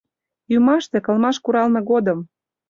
[0.53, 2.19] —Ӱмаште, кылмаш куралме годым.